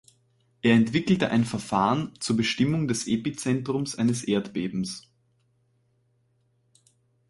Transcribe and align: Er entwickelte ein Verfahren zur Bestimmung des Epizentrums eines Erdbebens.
Er 0.63 0.73
entwickelte 0.73 1.29
ein 1.29 1.45
Verfahren 1.45 2.13
zur 2.19 2.35
Bestimmung 2.35 2.87
des 2.87 3.05
Epizentrums 3.05 3.93
eines 3.95 4.23
Erdbebens. 4.23 5.07